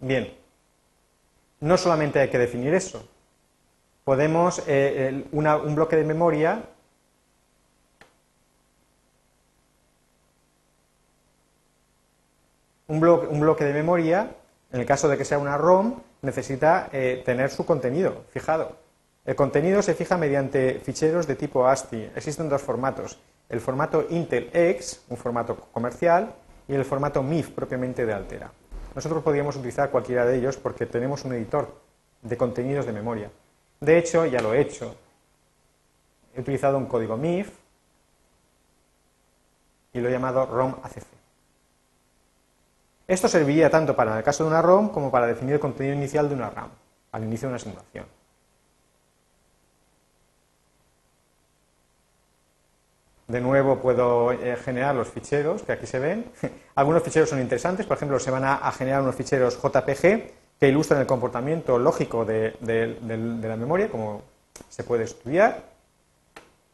Bien, 0.00 0.34
no 1.60 1.76
solamente 1.76 2.20
hay 2.20 2.28
que 2.28 2.38
definir 2.38 2.74
eso. 2.74 3.08
Podemos, 4.04 4.62
eh, 4.66 5.24
un 5.32 5.74
bloque 5.74 5.96
de 5.96 6.04
memoria 6.04 6.62
un 12.88 13.00
bloque, 13.00 13.64
de 13.64 13.72
memoria, 13.72 14.30
en 14.72 14.80
el 14.80 14.86
caso 14.86 15.08
de 15.08 15.16
que 15.16 15.24
sea 15.24 15.38
una 15.38 15.56
ROM, 15.56 16.00
necesita 16.22 16.88
eh, 16.92 17.22
tener 17.24 17.50
su 17.50 17.64
contenido 17.64 18.24
fijado. 18.30 18.76
El 19.24 19.36
contenido 19.36 19.82
se 19.82 19.94
fija 19.94 20.16
mediante 20.16 20.80
ficheros 20.80 21.26
de 21.26 21.36
tipo 21.36 21.66
ASCII. 21.66 22.10
Existen 22.16 22.48
dos 22.48 22.62
formatos. 22.62 23.18
El 23.50 23.60
formato 23.60 24.06
Intel 24.08 24.50
X, 24.52 25.02
un 25.10 25.18
formato 25.18 25.56
comercial, 25.70 26.34
y 26.66 26.74
el 26.74 26.84
formato 26.84 27.22
MIF, 27.22 27.50
propiamente 27.50 28.06
de 28.06 28.12
Altera. 28.12 28.50
Nosotros 28.98 29.22
podríamos 29.22 29.54
utilizar 29.54 29.92
cualquiera 29.92 30.26
de 30.26 30.38
ellos 30.38 30.56
porque 30.56 30.84
tenemos 30.84 31.24
un 31.24 31.32
editor 31.32 31.72
de 32.20 32.36
contenidos 32.36 32.84
de 32.84 32.92
memoria. 32.92 33.30
De 33.78 33.96
hecho, 33.96 34.26
ya 34.26 34.40
lo 34.40 34.52
he 34.52 34.60
hecho. 34.60 34.92
He 36.34 36.40
utilizado 36.40 36.76
un 36.76 36.86
código 36.86 37.16
MIF 37.16 37.48
y 39.92 40.00
lo 40.00 40.08
he 40.08 40.10
llamado 40.10 40.46
ROM 40.46 40.74
ACC. 40.82 41.06
Esto 43.06 43.28
serviría 43.28 43.70
tanto 43.70 43.94
para 43.94 44.18
el 44.18 44.24
caso 44.24 44.42
de 44.42 44.50
una 44.50 44.62
ROM 44.62 44.88
como 44.88 45.12
para 45.12 45.28
definir 45.28 45.54
el 45.54 45.60
contenido 45.60 45.94
inicial 45.94 46.28
de 46.28 46.34
una 46.34 46.50
RAM 46.50 46.70
al 47.12 47.22
inicio 47.22 47.46
de 47.46 47.52
una 47.52 47.60
simulación. 47.60 48.17
De 53.28 53.42
nuevo 53.42 53.76
puedo 53.78 54.32
eh, 54.32 54.56
generar 54.56 54.94
los 54.94 55.08
ficheros 55.08 55.62
que 55.62 55.72
aquí 55.72 55.86
se 55.86 55.98
ven. 55.98 56.24
Algunos 56.74 57.02
ficheros 57.02 57.28
son 57.28 57.40
interesantes, 57.40 57.84
por 57.84 57.98
ejemplo, 57.98 58.18
se 58.18 58.30
van 58.30 58.44
a, 58.44 58.72
generar 58.72 59.02
unos 59.02 59.14
ficheros 59.14 59.60
JPG 59.62 60.58
que 60.58 60.68
ilustran 60.68 61.02
el 61.02 61.06
comportamiento 61.06 61.78
lógico 61.78 62.24
de, 62.24 62.56
la 63.42 63.56
memoria, 63.56 63.90
como 63.90 64.22
se 64.70 64.82
puede 64.82 65.04
estudiar. 65.04 65.62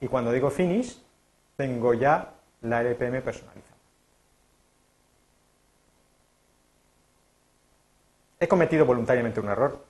Y 0.00 0.06
cuando 0.06 0.30
digo 0.30 0.48
finish, 0.48 1.02
tengo 1.56 1.92
ya 1.92 2.32
la 2.62 2.82
LPM 2.82 3.20
personalizada. 3.20 3.74
He 8.38 8.46
cometido 8.46 8.86
voluntariamente 8.86 9.40
un 9.40 9.48
error. 9.48 9.84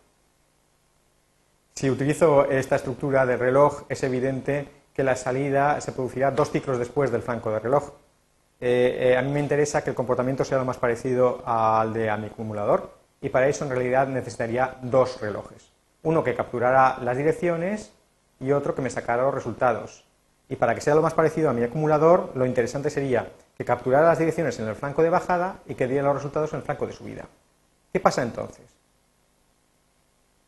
Si 1.74 1.90
utilizo 1.90 2.46
esta 2.46 2.76
estructura 2.76 3.26
de 3.26 3.36
reloj, 3.36 3.82
es 3.88 4.02
evidente 4.02 4.66
que 4.94 5.02
la 5.02 5.16
salida 5.16 5.80
se 5.80 5.92
producirá 5.92 6.30
dos 6.30 6.50
ciclos 6.50 6.78
después 6.78 7.10
del 7.10 7.22
flanco 7.22 7.50
de 7.50 7.58
reloj. 7.58 7.90
Eh, 8.60 9.10
eh, 9.10 9.16
a 9.16 9.22
mí 9.22 9.32
me 9.32 9.40
interesa 9.40 9.82
que 9.82 9.90
el 9.90 9.96
comportamiento 9.96 10.44
sea 10.44 10.58
lo 10.58 10.64
más 10.64 10.78
parecido 10.78 11.42
al 11.44 11.92
de 11.92 12.16
mi 12.16 12.26
acumulador 12.26 12.94
y 13.20 13.28
para 13.28 13.48
eso 13.48 13.64
en 13.64 13.70
realidad 13.70 14.06
necesitaría 14.06 14.76
dos 14.82 15.20
relojes. 15.20 15.72
Uno 16.04 16.22
que 16.22 16.34
capturara 16.34 16.98
las 17.02 17.16
direcciones 17.16 17.92
y 18.38 18.52
otro 18.52 18.74
que 18.74 18.82
me 18.82 18.90
sacara 18.90 19.24
los 19.24 19.34
resultados. 19.34 20.04
Y 20.48 20.56
para 20.56 20.74
que 20.74 20.80
sea 20.80 20.94
lo 20.94 21.02
más 21.02 21.14
parecido 21.14 21.50
a 21.50 21.52
mi 21.52 21.64
acumulador, 21.64 22.30
lo 22.34 22.46
interesante 22.46 22.90
sería 22.90 23.28
que 23.56 23.64
capturara 23.64 24.06
las 24.06 24.18
direcciones 24.18 24.58
en 24.60 24.68
el 24.68 24.76
flanco 24.76 25.02
de 25.02 25.10
bajada 25.10 25.56
y 25.66 25.74
que 25.74 25.88
diera 25.88 26.04
los 26.04 26.16
resultados 26.16 26.52
en 26.52 26.58
el 26.58 26.64
flanco 26.64 26.86
de 26.86 26.92
subida. 26.92 27.24
¿Qué 27.92 28.00
pasa 28.00 28.22
entonces? 28.22 28.66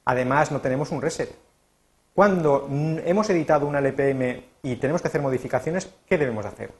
Además, 0.04 0.52
no 0.52 0.60
tenemos 0.60 0.90
un 0.90 1.02
reset. 1.02 1.45
Cuando 2.16 2.66
hemos 3.04 3.28
editado 3.28 3.66
una 3.66 3.80
LPM 3.80 4.42
y 4.62 4.76
tenemos 4.76 5.02
que 5.02 5.08
hacer 5.08 5.20
modificaciones, 5.20 5.92
¿qué 6.06 6.16
debemos 6.16 6.46
hacer? 6.46 6.72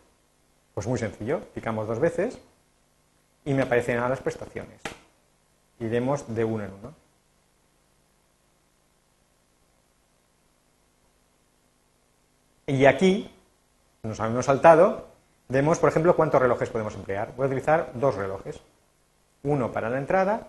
Pues 0.73 0.87
muy 0.87 0.99
sencillo, 0.99 1.41
picamos 1.53 1.87
dos 1.87 2.01
veces 2.01 2.39
y 3.45 3.53
me 3.53 3.65
aparecen 3.65 4.01
las 4.01 4.23
prestaciones. 4.23 4.81
Iremos 5.79 6.35
de 6.35 6.43
uno 6.43 6.65
en 6.65 6.73
uno. 6.73 6.95
Y 12.67 12.87
aquí, 12.87 13.31
nos 14.05 14.19
hemos 14.19 14.47
saltado, 14.47 15.09
vemos, 15.49 15.79
por 15.79 15.91
ejemplo, 15.91 16.17
cuántos 16.17 16.41
relojes 16.41 16.71
podemos 16.71 16.95
emplear. 16.95 17.35
Voy 17.37 17.45
a 17.45 17.49
utilizar 17.49 17.91
dos 17.93 18.15
relojes. 18.15 18.59
Uno 19.43 19.71
para 19.71 19.91
la 19.91 19.99
entrada, 19.99 20.49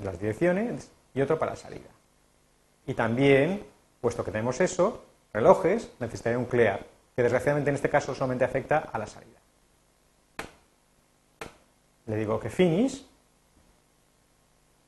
las 0.00 0.20
direcciones, 0.20 0.92
y 1.12 1.22
otro 1.22 1.40
para 1.40 1.54
la 1.54 1.56
salida. 1.56 1.90
Y 2.86 2.94
también 2.94 3.72
Puesto 4.02 4.24
que 4.24 4.32
tenemos 4.32 4.60
eso, 4.60 5.04
relojes, 5.32 5.92
necesitaría 6.00 6.36
un 6.36 6.46
clear, 6.46 6.80
que 7.14 7.22
desgraciadamente 7.22 7.70
en 7.70 7.76
este 7.76 7.88
caso 7.88 8.16
solamente 8.16 8.44
afecta 8.44 8.78
a 8.92 8.98
la 8.98 9.06
salida. 9.06 9.38
Le 12.06 12.16
digo 12.16 12.40
que 12.40 12.50
finish 12.50 13.06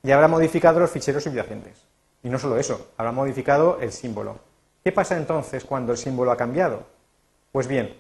y 0.03 0.11
habrá 0.11 0.27
modificado 0.27 0.81
los 0.81 0.91
ficheros 0.91 1.23
subyacentes. 1.23 1.87
Y 2.25 2.29
no 2.29 2.41
solo 2.41 2.59
eso, 2.59 2.89
habrá 2.97 3.13
modificado 3.13 3.79
el 3.81 3.93
símbolo. 3.93 4.41
¿Qué 4.83 4.91
pasa 4.91 5.17
entonces 5.17 5.65
cuando 5.65 5.93
el 5.93 5.99
símbolo 5.99 6.33
ha 6.33 6.37
cambiado? 6.37 6.83
Pues 7.53 7.69
bien, 7.69 7.97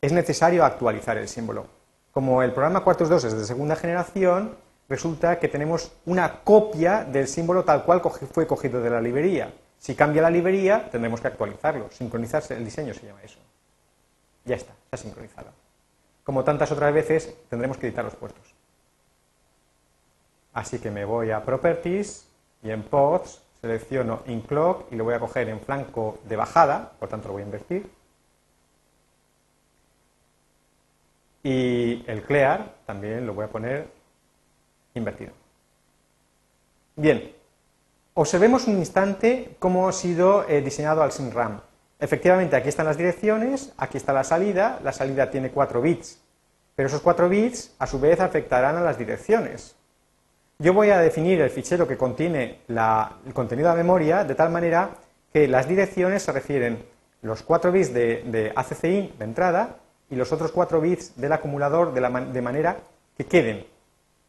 es 0.00 0.12
necesario 0.12 0.64
actualizar 0.64 1.18
el 1.18 1.26
símbolo. 1.26 1.66
Como 2.12 2.44
el 2.44 2.52
programa 2.52 2.84
Quartus 2.84 3.08
2 3.08 3.24
es 3.24 3.36
de 3.36 3.44
segunda 3.44 3.74
generación, 3.74 4.56
resulta 4.88 5.40
que 5.40 5.48
tenemos 5.48 5.90
una 6.06 6.44
copia 6.44 7.02
del 7.02 7.26
símbolo 7.26 7.64
tal 7.64 7.84
cual 7.84 8.00
fue 8.30 8.46
cogido 8.46 8.80
de 8.80 8.90
la 8.90 9.00
librería. 9.00 9.52
Si 9.84 9.94
cambia 9.94 10.22
la 10.22 10.30
librería, 10.30 10.88
tendremos 10.90 11.20
que 11.20 11.28
actualizarlo. 11.28 11.90
Sincronizarse 11.90 12.56
el 12.56 12.64
diseño 12.64 12.94
se 12.94 13.04
llama 13.04 13.22
eso. 13.22 13.38
Ya 14.46 14.56
está, 14.56 14.72
ha 14.90 14.96
sincronizado. 14.96 15.48
Como 16.24 16.42
tantas 16.42 16.72
otras 16.72 16.94
veces, 16.94 17.36
tendremos 17.50 17.76
que 17.76 17.88
editar 17.88 18.02
los 18.02 18.14
puertos. 18.14 18.54
Así 20.54 20.78
que 20.78 20.90
me 20.90 21.04
voy 21.04 21.32
a 21.32 21.44
Properties 21.44 22.26
y 22.62 22.70
en 22.70 22.82
Pods 22.82 23.42
selecciono 23.60 24.22
InClock 24.24 24.90
y 24.90 24.96
lo 24.96 25.04
voy 25.04 25.12
a 25.12 25.20
coger 25.20 25.50
en 25.50 25.60
flanco 25.60 26.18
de 26.24 26.36
bajada, 26.36 26.92
por 26.98 27.10
tanto 27.10 27.28
lo 27.28 27.34
voy 27.34 27.42
a 27.42 27.44
invertir. 27.44 27.90
Y 31.42 32.10
el 32.10 32.22
Clear 32.22 32.74
también 32.86 33.26
lo 33.26 33.34
voy 33.34 33.44
a 33.44 33.48
poner 33.48 33.86
invertido. 34.94 35.32
Bien, 36.96 37.33
Observemos 38.16 38.68
un 38.68 38.78
instante 38.78 39.56
cómo 39.58 39.88
ha 39.88 39.92
sido 39.92 40.48
eh, 40.48 40.60
diseñado 40.62 41.02
al 41.02 41.10
SIMRAM. 41.10 41.60
Efectivamente, 41.98 42.54
aquí 42.54 42.68
están 42.68 42.86
las 42.86 42.96
direcciones, 42.96 43.72
aquí 43.76 43.96
está 43.96 44.12
la 44.12 44.22
salida, 44.22 44.78
la 44.84 44.92
salida 44.92 45.32
tiene 45.32 45.50
4 45.50 45.82
bits, 45.82 46.20
pero 46.76 46.86
esos 46.86 47.00
4 47.00 47.28
bits 47.28 47.74
a 47.76 47.88
su 47.88 47.98
vez 47.98 48.20
afectarán 48.20 48.76
a 48.76 48.82
las 48.82 48.98
direcciones. 48.98 49.74
Yo 50.60 50.72
voy 50.72 50.90
a 50.90 51.00
definir 51.00 51.40
el 51.40 51.50
fichero 51.50 51.88
que 51.88 51.96
contiene 51.96 52.60
el 52.68 53.32
contenido 53.32 53.68
de 53.68 53.74
la 53.74 53.82
memoria 53.82 54.22
de 54.22 54.36
tal 54.36 54.50
manera 54.50 54.90
que 55.32 55.48
las 55.48 55.66
direcciones 55.66 56.22
se 56.22 56.30
refieren 56.30 56.86
los 57.20 57.42
4 57.42 57.72
bits 57.72 57.92
de, 57.92 58.22
de 58.26 58.52
ACCIN 58.54 59.12
de 59.18 59.24
entrada 59.24 59.78
y 60.08 60.14
los 60.14 60.30
otros 60.30 60.52
4 60.52 60.80
bits 60.80 61.20
del 61.20 61.32
acumulador 61.32 61.92
de 61.92 62.42
manera 62.42 62.76
que 63.16 63.26
queden 63.26 63.66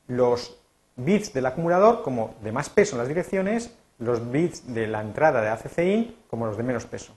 los 0.08 0.58
bits 0.96 1.34
del 1.34 1.46
acumulador 1.46 2.04
como 2.04 2.36
de 2.42 2.52
más 2.52 2.70
peso 2.70 2.96
en 2.96 3.00
las 3.00 3.08
direcciones, 3.08 3.76
los 4.00 4.32
bits 4.32 4.74
de 4.74 4.88
la 4.88 5.02
entrada 5.02 5.42
de 5.42 5.50
ACCIN 5.50 6.16
como 6.30 6.46
los 6.46 6.58
de 6.58 6.64
menos 6.64 6.86
peso. 6.86 7.14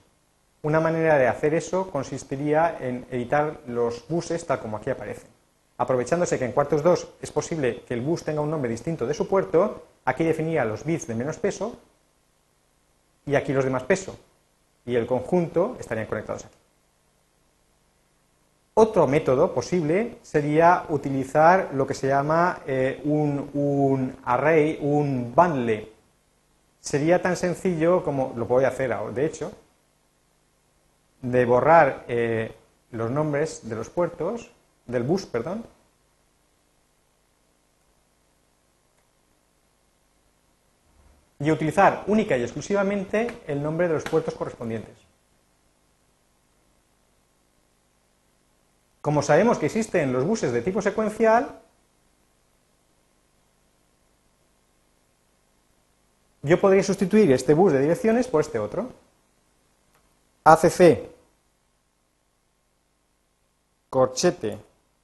Una 0.61 0.79
manera 0.81 1.17
de 1.17 1.27
hacer 1.27 1.53
eso 1.53 1.89
consistiría 1.89 2.77
en 2.81 3.05
editar 3.11 3.61
los 3.67 4.05
buses 4.09 4.45
tal 4.45 4.59
como 4.59 4.77
aquí 4.77 4.89
aparecen. 4.89 5.29
Aprovechándose 5.77 6.37
que 6.37 6.43
en 6.43 6.51
cuartos 6.51 6.83
2 6.83 7.07
es 7.21 7.31
posible 7.31 7.83
que 7.87 7.93
el 7.93 8.01
bus 8.01 8.23
tenga 8.25 8.41
un 8.41 8.51
nombre 8.51 8.69
distinto 8.69 9.07
de 9.07 9.13
su 9.13 9.29
puerto, 9.29 9.85
aquí 10.03 10.25
definía 10.25 10.65
los 10.65 10.83
bits 10.83 11.07
de 11.07 11.15
menos 11.15 11.37
peso 11.37 11.77
y 13.25 13.35
aquí 13.35 13.53
los 13.53 13.63
de 13.63 13.69
más 13.69 13.83
peso. 13.83 14.17
Y 14.85 14.95
el 14.95 15.07
conjunto 15.07 15.77
estarían 15.79 16.07
conectados 16.07 16.45
aquí. 16.45 16.58
Otro 18.73 19.07
método 19.07 19.53
posible 19.53 20.19
sería 20.21 20.85
utilizar 20.89 21.71
lo 21.73 21.85
que 21.85 21.93
se 21.93 22.07
llama 22.07 22.61
eh, 22.65 23.01
un, 23.03 24.15
array, 24.23 24.79
un 24.81 25.33
bundle. 25.35 25.91
Sería 26.79 27.21
tan 27.21 27.35
sencillo 27.35 28.03
como 28.03 28.33
lo 28.37 28.45
voy 28.45 28.63
a 28.63 28.69
hacer 28.69 28.93
ahora, 28.93 29.13
de 29.13 29.25
hecho, 29.25 29.51
de 31.21 31.45
borrar 31.45 32.05
eh, 32.07 32.53
los 32.91 33.11
nombres 33.11 33.67
de 33.67 33.75
los 33.75 33.89
puertos, 33.89 34.49
del 34.87 35.03
bus, 35.03 35.25
perdón, 35.25 35.65
y 41.39 41.51
utilizar 41.51 42.03
única 42.07 42.37
y 42.37 42.43
exclusivamente 42.43 43.41
el 43.47 43.63
nombre 43.63 43.87
de 43.87 43.95
los 43.95 44.03
puertos 44.03 44.33
correspondientes. 44.33 45.08
Como 49.01 49.21
sabemos 49.21 49.57
que 49.57 49.67
existen 49.67 50.11
los 50.11 50.25
buses 50.25 50.51
de 50.51 50.61
tipo 50.61 50.81
secuencial, 50.81 51.61
yo 56.41 56.59
podría 56.59 56.83
sustituir 56.83 57.31
este 57.31 57.53
bus 57.53 57.71
de 57.73 57.81
direcciones 57.81 58.27
por 58.27 58.41
este 58.41 58.59
otro. 58.59 58.91
ACC 60.43 61.09
corchete 63.89 64.57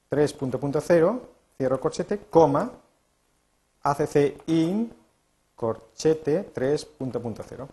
3.0, 0.09 1.21
cierro 1.57 1.79
corchete, 1.79 2.19
coma, 2.29 2.71
ACC 3.83 4.41
in 4.47 4.93
corchete 5.55 6.53
3.0. 6.53 7.67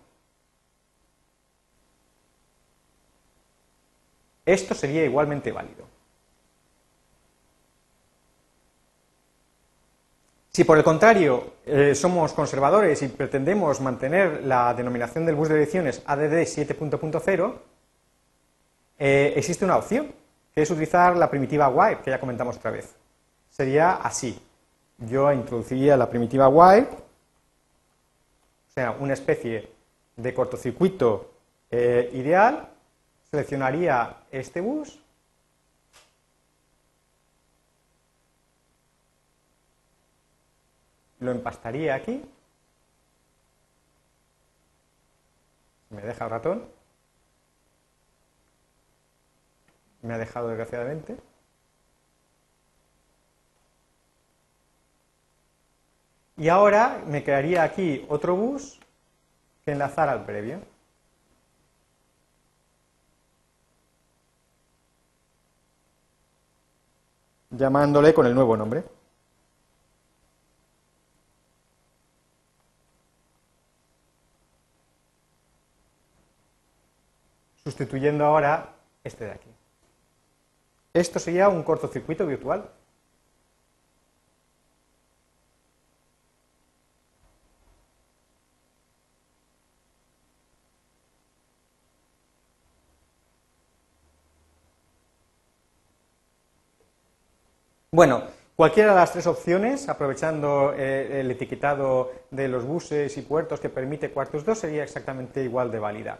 Esto 4.44 4.74
sería 4.74 5.04
igualmente 5.04 5.52
válido. 5.52 5.91
Si 10.54 10.64
por 10.64 10.76
el 10.76 10.84
contrario 10.84 11.54
eh, 11.64 11.94
somos 11.94 12.34
conservadores 12.34 13.00
y 13.00 13.08
pretendemos 13.08 13.80
mantener 13.80 14.44
la 14.44 14.74
denominación 14.74 15.24
del 15.24 15.34
bus 15.34 15.48
de 15.48 15.54
direcciones 15.54 16.02
ADD 16.04 16.42
7.0, 16.42 17.54
eh, 18.98 19.32
existe 19.34 19.64
una 19.64 19.78
opción, 19.78 20.12
que 20.54 20.60
es 20.60 20.70
utilizar 20.70 21.16
la 21.16 21.30
primitiva 21.30 21.70
while, 21.70 22.00
que 22.04 22.10
ya 22.10 22.20
comentamos 22.20 22.58
otra 22.58 22.70
vez. 22.70 22.94
Sería 23.48 23.92
así. 23.92 24.38
Yo 24.98 25.32
introduciría 25.32 25.96
la 25.96 26.10
primitiva 26.10 26.50
while, 26.50 26.86
o 28.68 28.72
sea, 28.74 28.90
una 29.00 29.14
especie 29.14 29.70
de 30.16 30.34
cortocircuito 30.34 31.32
eh, 31.70 32.10
ideal, 32.12 32.68
seleccionaría 33.30 34.18
este 34.30 34.60
bus 34.60 35.01
lo 41.22 41.30
empastaría 41.30 41.94
aquí. 41.94 42.22
Me 45.90 46.02
deja 46.02 46.24
el 46.24 46.30
ratón. 46.30 46.64
Me 50.02 50.14
ha 50.14 50.18
dejado 50.18 50.48
desgraciadamente. 50.48 51.16
Y 56.36 56.48
ahora 56.48 57.02
me 57.06 57.22
quedaría 57.22 57.62
aquí 57.62 58.04
otro 58.08 58.34
bus 58.34 58.80
que 59.64 59.72
enlazar 59.72 60.08
al 60.08 60.24
previo. 60.24 60.60
llamándole 67.52 68.14
con 68.14 68.26
el 68.26 68.34
nuevo 68.34 68.56
nombre. 68.56 68.82
Sustituyendo 77.72 78.26
ahora 78.26 78.74
este 79.02 79.24
de 79.24 79.30
aquí. 79.32 79.48
Esto 80.92 81.18
sería 81.18 81.48
un 81.48 81.62
cortocircuito 81.62 82.26
virtual. 82.26 82.70
Bueno, 97.90 98.24
cualquiera 98.56 98.90
de 98.90 98.96
las 98.96 99.12
tres 99.12 99.26
opciones, 99.26 99.88
aprovechando 99.88 100.74
eh, 100.76 101.20
el 101.20 101.30
etiquetado 101.30 102.12
de 102.30 102.48
los 102.48 102.64
buses 102.64 103.16
y 103.16 103.22
puertos 103.22 103.60
que 103.60 103.68
permite 103.70 104.10
Quartus 104.10 104.44
2, 104.44 104.58
sería 104.58 104.82
exactamente 104.82 105.42
igual 105.42 105.70
de 105.70 105.78
válida. 105.78 106.18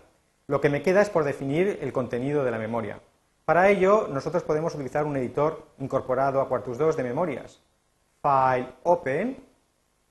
Lo 0.52 0.60
que 0.60 0.68
me 0.68 0.82
queda 0.82 1.00
es 1.00 1.08
por 1.08 1.24
definir 1.24 1.78
el 1.80 1.94
contenido 1.94 2.44
de 2.44 2.50
la 2.50 2.58
memoria. 2.58 3.00
Para 3.46 3.70
ello, 3.70 4.06
nosotros 4.08 4.42
podemos 4.42 4.74
utilizar 4.74 5.06
un 5.06 5.16
editor 5.16 5.66
incorporado 5.78 6.42
a 6.42 6.48
Quartus 6.50 6.76
2 6.76 6.94
de 6.94 7.04
memorias. 7.04 7.62
File 8.20 8.68
Open. 8.82 9.42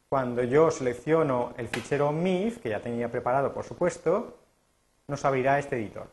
Cuando 0.10 0.42
yo 0.44 0.72
selecciono 0.72 1.54
el 1.58 1.68
fichero 1.68 2.12
MIF, 2.12 2.58
que 2.58 2.70
ya 2.70 2.82
tenía 2.82 3.12
preparado, 3.12 3.54
por 3.54 3.66
supuesto, 3.66 4.40
nos 5.06 5.24
abrirá 5.26 5.60
este 5.60 5.76
editor. 5.76 6.08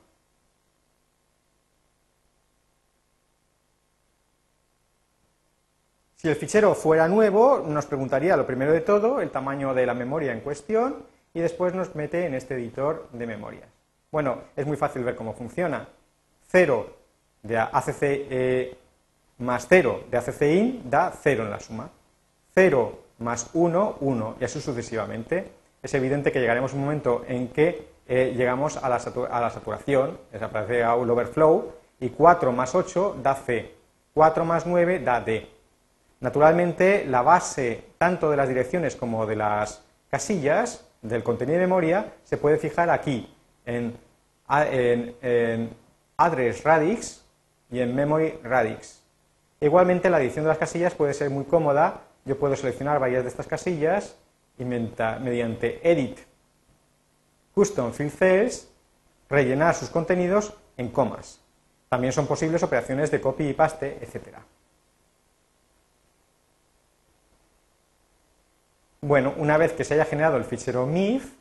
Si 6.16 6.28
el 6.28 6.36
fichero 6.36 6.74
fuera 6.74 7.08
nuevo, 7.08 7.64
nos 7.66 7.86
preguntaría 7.86 8.36
lo 8.36 8.46
primero 8.46 8.72
de 8.72 8.82
todo 8.82 9.22
el 9.22 9.30
tamaño 9.30 9.72
de 9.72 9.86
la 9.86 9.94
memoria 9.94 10.32
en 10.32 10.40
cuestión 10.40 11.06
y 11.32 11.40
después 11.40 11.72
nos 11.72 11.94
mete 11.94 12.26
en 12.26 12.34
este 12.34 12.56
editor 12.56 13.08
de 13.12 13.26
memorias. 13.26 13.77
Bueno, 14.10 14.38
es 14.56 14.66
muy 14.66 14.76
fácil 14.76 15.04
ver 15.04 15.16
cómo 15.16 15.34
funciona. 15.34 15.86
0 16.50 16.96
de 17.42 17.58
ACC 17.58 17.98
eh, 18.02 18.78
más 19.38 19.66
0 19.68 20.04
de 20.10 20.16
ACC 20.16 20.42
in 20.42 20.90
da 20.90 21.12
0 21.22 21.44
en 21.44 21.50
la 21.50 21.60
suma. 21.60 21.90
0 22.54 22.98
más 23.18 23.50
1, 23.52 23.96
1, 24.00 24.36
y 24.40 24.44
así 24.44 24.60
sucesivamente. 24.60 25.52
Es 25.82 25.92
evidente 25.92 26.32
que 26.32 26.40
llegaremos 26.40 26.72
a 26.72 26.76
un 26.76 26.82
momento 26.82 27.24
en 27.28 27.48
que 27.48 27.86
eh, 28.08 28.32
llegamos 28.34 28.78
a 28.78 28.88
la, 28.88 28.98
saturación, 28.98 30.18
desaparece 30.32 30.80
el 30.80 31.10
overflow, 31.10 31.72
y 32.00 32.08
4 32.08 32.52
más 32.52 32.74
8 32.74 33.18
da 33.22 33.34
C. 33.34 33.74
4 34.14 34.44
más 34.46 34.66
9 34.66 35.00
da 35.00 35.20
D. 35.20 35.46
Naturalmente, 36.20 37.04
la 37.04 37.20
base 37.22 37.84
tanto 37.98 38.30
de 38.30 38.38
las 38.38 38.48
direcciones 38.48 38.96
como 38.96 39.26
de 39.26 39.36
las 39.36 39.84
casillas 40.10 40.86
del 41.02 41.22
contenido 41.22 41.58
de 41.60 41.66
memoria 41.66 42.14
se 42.24 42.38
puede 42.38 42.56
fijar 42.56 42.90
aquí, 42.90 43.32
en, 43.68 43.98
address 46.16 46.64
radix 46.64 47.24
y 47.70 47.80
en 47.80 47.94
memory 47.94 48.40
radix. 48.42 49.02
Igualmente 49.60 50.10
la 50.10 50.20
edición 50.20 50.44
de 50.44 50.48
las 50.48 50.58
casillas 50.58 50.94
puede 50.94 51.14
ser 51.14 51.30
muy 51.30 51.44
cómoda. 51.44 52.02
Yo 52.24 52.38
puedo 52.38 52.56
seleccionar 52.56 52.98
varias 52.98 53.24
de 53.24 53.30
estas 53.30 53.46
casillas 53.46 54.16
y 54.58 54.64
mediante 54.64 55.80
edit 55.88 56.18
custom 57.54 57.92
field 57.92 58.12
cells 58.12 58.68
rellenar 59.28 59.74
sus 59.74 59.90
contenidos 59.90 60.54
en 60.76 60.88
comas. 60.88 61.40
También 61.88 62.12
son 62.12 62.26
posibles 62.26 62.62
operaciones 62.62 63.10
de 63.10 63.20
copy 63.20 63.48
y 63.48 63.52
paste, 63.54 63.98
etc. 64.00 64.38
Bueno, 69.00 69.34
una 69.36 69.56
vez 69.56 69.72
que 69.72 69.84
se 69.84 69.94
haya 69.94 70.04
generado 70.04 70.36
el 70.36 70.44
fichero 70.44 70.86
MIF, 70.86 71.37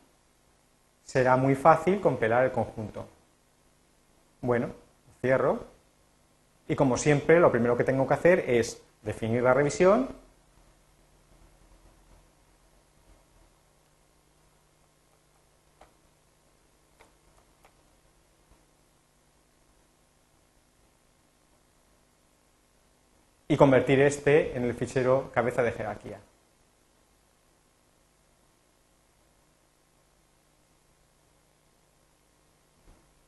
será 1.08 1.38
muy 1.38 1.56
fácil 1.56 2.02
compilar 2.02 2.44
el 2.46 2.52
conjunto. 2.52 3.08
Bueno, 4.42 4.72
cierro. 5.22 5.66
Y 6.68 6.76
como 6.76 6.98
siempre, 6.98 7.40
lo 7.40 7.52
primero 7.52 7.78
que 7.78 7.86
tengo 7.86 8.06
que 8.08 8.14
hacer 8.14 8.44
es 8.48 8.84
definir 9.02 9.42
la 9.42 9.54
revisión. 9.54 10.10
Y 23.50 23.56
convertir 23.56 24.02
este 24.02 24.58
en 24.58 24.66
el 24.66 24.74
fichero 24.74 25.32
cabeza 25.34 25.64
de 25.64 25.72
jerarquía. 25.72 26.20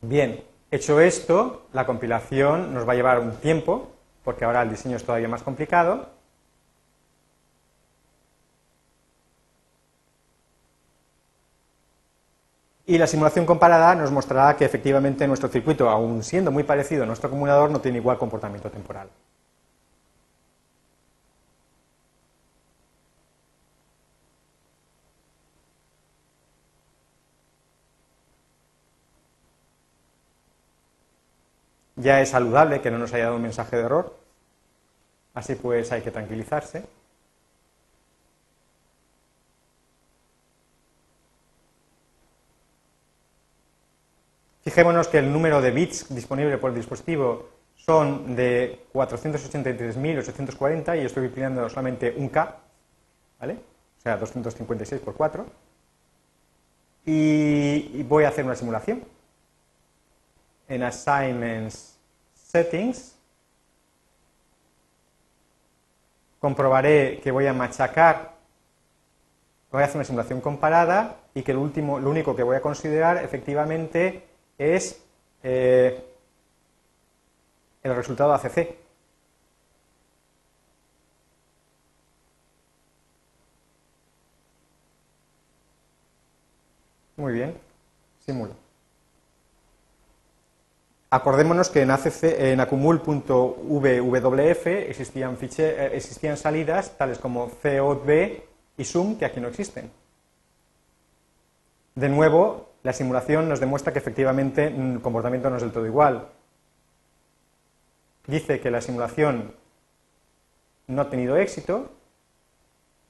Bien, 0.02 0.44
hecho 0.72 1.00
esto, 1.02 1.68
la 1.74 1.86
compilación 1.86 2.74
nos 2.74 2.88
va 2.88 2.94
a 2.94 2.96
llevar 2.96 3.20
un 3.20 3.36
tiempo, 3.38 3.92
porque 4.24 4.46
ahora 4.46 4.62
el 4.62 4.70
diseño 4.70 4.96
es 4.96 5.04
todavía 5.04 5.28
más 5.28 5.44
complicado. 5.44 6.08
Y 12.86 12.98
la 12.98 13.08
simulación 13.08 13.46
comparada 13.46 13.94
nos 13.96 14.12
mostrará 14.12 14.56
que 14.58 14.66
efectivamente 14.66 15.28
nuestro 15.28 15.50
circuito, 15.50 15.90
aun 15.90 16.24
siendo 16.24 16.50
muy 16.52 16.64
parecido 16.64 17.04
a 17.04 17.06
nuestro 17.06 17.28
acumulador, 17.28 17.70
no 17.70 17.82
tiene 17.82 18.00
igual 18.00 18.18
comportamiento 18.18 18.72
temporal. 18.72 19.10
Ya 32.00 32.22
es 32.22 32.30
saludable 32.30 32.80
que 32.80 32.92
no 32.92 32.98
nos 32.98 33.14
haya 33.14 33.26
dado 33.26 33.36
un 33.36 33.42
mensaje 33.42 33.76
de 33.76 33.84
error. 33.84 34.16
Así 35.34 35.56
pues, 35.56 35.92
hay 35.92 36.02
que 36.02 36.12
tranquilizarse. 36.12 36.86
Fijémonos 44.64 45.10
que 45.10 45.18
el 45.18 45.34
número 45.34 45.62
de 45.62 45.72
bits 45.72 46.14
disponible 46.14 46.58
por 46.58 46.70
el 46.70 46.78
dispositivo 46.78 47.50
son 47.76 48.36
de 48.36 48.86
483.840 48.94 51.02
y 51.02 51.06
estoy 51.06 51.26
imprimando 51.26 51.68
solamente 51.70 52.14
un 52.16 52.30
K, 52.30 52.56
¿vale? 53.40 53.54
O 53.98 54.02
sea, 54.02 54.16
256 54.16 55.02
por 55.02 55.16
4. 55.16 55.46
Y 57.06 58.04
voy 58.04 58.24
a 58.24 58.30
hacer 58.30 58.46
una 58.46 58.56
simulación. 58.56 59.04
En 60.68 60.84
assignments 60.84 61.89
Settings 62.50 63.16
comprobaré 66.40 67.20
que 67.22 67.30
voy 67.30 67.46
a 67.46 67.54
machacar, 67.54 68.34
voy 69.72 69.84
a 69.84 69.86
hacer 69.86 69.98
una 69.98 70.06
simulación 70.06 70.42
comparada 70.42 71.18
y 71.36 71.44
que 71.44 71.54
lo, 71.54 71.62
último, 71.62 72.00
lo 72.00 72.10
único 72.10 72.36
que 72.36 72.42
voy 72.42 72.56
a 72.56 72.62
considerar 72.62 73.24
efectivamente 73.24 74.24
es 74.58 75.00
eh, 75.44 76.04
el 77.84 77.96
resultado 77.96 78.34
ACC. 78.34 78.76
Muy 87.18 87.34
bien, 87.34 87.54
simulo. 88.26 88.69
Acordémonos 91.12 91.70
que 91.70 91.82
en, 91.82 91.90
acumul.vwf 92.60 93.08
existían, 94.68 95.38
eh, 95.42 95.92
existían 95.94 96.38
salidas 96.38 96.96
tales 96.98 97.18
como 97.18 97.50
COB 97.50 98.44
y 98.78 98.84
SUM 98.84 99.18
que 99.18 99.26
aquí 99.26 99.40
no 99.40 99.48
existen. 99.48 99.92
De 101.96 102.10
nuevo, 102.10 102.70
la 102.84 102.94
simulación 102.94 103.50
nos 103.50 103.60
demuestra 103.60 103.92
que 103.92 103.98
efectivamente 103.98 104.68
el 104.68 105.02
comportamiento 105.02 105.50
no 105.50 105.56
es 105.56 105.64
del 105.64 105.72
todo 105.72 105.88
igual. 105.88 106.28
Dice 108.28 108.60
que 108.60 108.70
la 108.70 108.82
simulación 108.82 109.56
no 110.86 111.02
ha 111.02 111.10
tenido 111.10 111.38
éxito, 111.38 111.90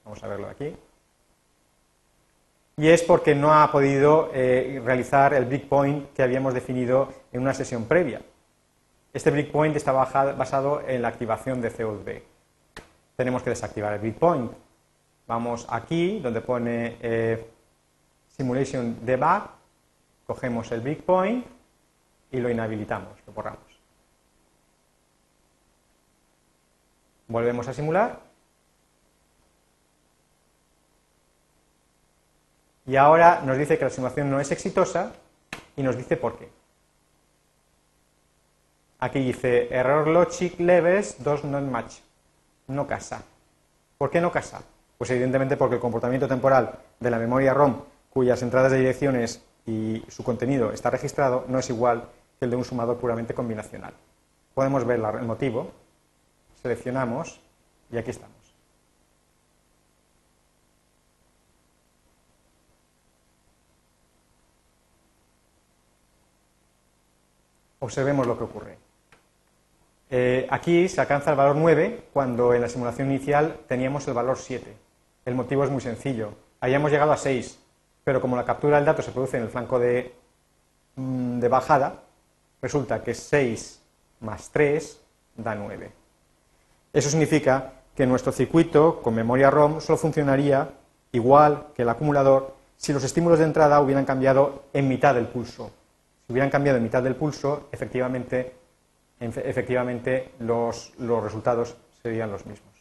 vamos 0.06 0.24
a 0.24 0.28
verlo 0.28 0.48
aquí, 0.48 0.74
y 2.80 2.88
es 2.88 3.04
porque 3.04 3.36
no 3.36 3.54
ha 3.54 3.70
podido 3.74 4.32
eh, 4.34 4.82
realizar 4.86 5.34
el 5.34 5.44
breakpoint 5.44 6.14
que 6.14 6.24
habíamos 6.24 6.54
definido 6.54 7.12
en 7.34 7.42
una 7.42 7.54
sesión 7.54 7.84
previa. 7.84 8.22
Este 9.12 9.32
breakpoint 9.32 9.76
está 9.76 9.92
basado 9.92 10.82
en 10.88 11.02
la 11.02 11.10
activación 11.10 11.60
de 11.60 11.72
COD. 11.72 12.10
Tenemos 13.18 13.44
que 13.44 13.50
desactivar 13.50 13.92
el 13.96 14.00
breakpoint. 14.00 14.54
Vamos 15.28 15.68
aquí, 15.70 16.22
donde 16.22 16.40
pone 16.40 16.96
eh, 17.02 17.50
Simulation 18.30 19.06
Debug, 19.06 19.50
cogemos 20.26 20.72
el 20.72 20.80
breakpoint 20.80 21.46
y 22.32 22.40
lo 22.40 22.50
inhabilitamos, 22.50 23.12
lo 23.28 23.34
borramos. 23.34 23.60
Volvemos 27.28 27.68
a 27.68 27.74
simular. 27.74 28.29
Y 32.90 32.96
ahora 32.96 33.42
nos 33.46 33.56
dice 33.56 33.78
que 33.78 33.84
la 33.84 33.92
simulación 33.92 34.32
no 34.32 34.40
es 34.40 34.52
exitosa 34.52 35.12
y 35.76 35.84
nos 35.84 35.96
dice 35.96 36.18
por 36.18 36.40
qué. 36.40 36.50
Aquí 38.98 39.20
dice 39.20 39.68
error 39.70 40.08
logic 40.08 40.60
levels 40.60 41.24
does 41.24 41.44
not 41.44 41.62
match. 41.62 41.98
No 42.66 42.88
casa. 42.88 43.22
¿Por 44.00 44.10
qué 44.10 44.20
no 44.20 44.32
casa? 44.32 44.64
Pues 44.98 45.12
evidentemente 45.12 45.56
porque 45.56 45.76
el 45.76 45.82
comportamiento 45.82 46.28
temporal 46.28 46.80
de 47.00 47.12
la 47.12 47.20
memoria 47.20 47.54
ROM, 47.54 47.76
cuyas 48.10 48.42
entradas 48.42 48.72
de 48.72 48.80
direcciones 48.80 49.44
y 49.68 50.04
su 50.08 50.24
contenido 50.24 50.72
está 50.72 50.90
registrado, 50.90 51.46
no 51.48 51.60
es 51.60 51.70
igual 51.70 52.06
que 52.40 52.46
el 52.46 52.52
de 52.52 52.58
un 52.58 52.66
sumador 52.66 52.98
puramente 52.98 53.36
combinacional. 53.36 53.94
Podemos 54.56 54.84
ver 54.84 55.00
el 55.00 55.28
motivo 55.28 55.72
seleccionamos 56.64 57.40
y 57.92 58.00
aquí 58.00 58.10
estamos. 58.10 58.39
Observemos 67.80 68.28
lo 68.28 68.38
que 68.38 68.44
ocurre. 68.44 68.78
Eh, 70.10 70.48
aquí 70.50 70.88
se 70.90 71.02
alcanza 71.02 71.32
el 71.32 71.38
valor 71.38 71.56
9 71.56 72.06
cuando 72.12 72.54
en 72.54 72.62
la 72.62 72.70
simulación 72.70 73.12
inicial 73.12 73.60
teníamos 73.68 74.08
el 74.08 74.14
valor 74.14 74.38
7. 74.38 74.76
El 75.26 75.36
motivo 75.36 75.64
es 75.64 75.70
muy 75.70 75.82
sencillo. 75.82 76.34
Hayamos 76.62 76.92
llegado 76.92 77.12
a 77.12 77.18
6, 77.18 77.60
pero 78.04 78.20
como 78.20 78.36
la 78.36 78.46
captura 78.46 78.78
del 78.78 78.86
dato 78.86 79.02
se 79.02 79.12
produce 79.12 79.38
en 79.38 79.44
el 79.44 79.50
flanco 79.50 79.78
de, 79.78 80.16
mm, 80.96 81.40
de 81.40 81.48
bajada, 81.48 82.04
resulta 82.62 83.04
que 83.04 83.14
6 83.14 83.82
más 84.22 84.50
3 84.50 85.00
da 85.36 85.56
9. 85.56 85.92
Eso 86.92 87.10
significa 87.10 87.74
que 87.96 88.08
nuestro 88.08 88.32
circuito 88.32 89.02
con 89.02 89.14
memoria 89.14 89.52
ROM 89.52 89.80
solo 89.80 89.98
funcionaría 89.98 90.70
igual 91.12 91.68
que 91.76 91.84
el 91.84 91.90
acumulador 91.90 92.56
si 92.78 92.94
los 92.94 93.04
estímulos 93.04 93.40
de 93.40 93.46
entrada 93.46 93.82
hubieran 93.82 94.06
cambiado 94.06 94.64
en 94.72 94.88
mitad 94.88 95.14
del 95.14 95.28
pulso. 95.28 95.70
Si 96.30 96.34
hubieran 96.34 96.52
cambiado 96.52 96.78
en 96.78 96.84
mitad 96.84 97.02
del 97.02 97.16
pulso, 97.16 97.70
efectivamente, 97.72 98.54
efectivamente 99.20 100.34
los, 100.38 100.94
los 101.00 101.24
resultados 101.24 101.76
serían 102.04 102.30
los 102.30 102.46
mismos. 102.46 102.72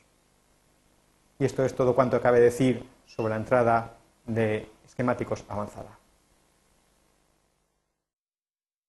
Y 1.39 1.47
esto 1.47 1.65
es 1.65 1.75
todo 1.75 1.95
cuanto 1.95 2.21
cabe 2.21 2.41
decir 2.41 2.87
sobre 3.07 3.31
la 3.31 3.37
entrada 3.37 3.95
de 4.27 4.69
esquemáticos 4.85 5.47
avanzada. 5.49 5.98